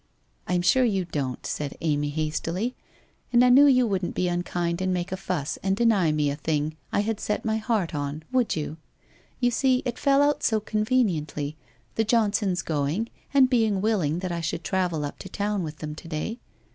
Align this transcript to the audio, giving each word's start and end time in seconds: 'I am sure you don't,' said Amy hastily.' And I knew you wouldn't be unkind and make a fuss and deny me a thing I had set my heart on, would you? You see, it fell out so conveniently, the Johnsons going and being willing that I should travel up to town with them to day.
'I 0.47 0.55
am 0.55 0.63
sure 0.63 0.83
you 0.83 1.05
don't,' 1.05 1.45
said 1.45 1.77
Amy 1.79 2.09
hastily.' 2.09 2.73
And 3.31 3.45
I 3.45 3.49
knew 3.49 3.67
you 3.67 3.85
wouldn't 3.85 4.15
be 4.15 4.27
unkind 4.27 4.81
and 4.81 4.91
make 4.91 5.11
a 5.11 5.15
fuss 5.15 5.57
and 5.61 5.77
deny 5.77 6.11
me 6.11 6.31
a 6.31 6.35
thing 6.35 6.75
I 6.91 7.01
had 7.01 7.19
set 7.19 7.45
my 7.45 7.57
heart 7.57 7.93
on, 7.93 8.23
would 8.31 8.55
you? 8.55 8.77
You 9.39 9.51
see, 9.51 9.83
it 9.85 9.99
fell 9.99 10.23
out 10.23 10.41
so 10.41 10.59
conveniently, 10.59 11.55
the 11.93 12.03
Johnsons 12.03 12.63
going 12.63 13.09
and 13.31 13.47
being 13.47 13.79
willing 13.79 14.17
that 14.21 14.31
I 14.31 14.41
should 14.41 14.63
travel 14.63 15.05
up 15.05 15.19
to 15.19 15.29
town 15.29 15.61
with 15.61 15.77
them 15.77 15.93
to 15.93 16.07
day. 16.07 16.39